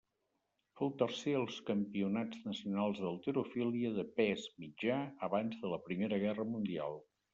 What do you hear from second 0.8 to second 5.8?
tercer als campionats nacionals d'halterofília de pes mitjà abans de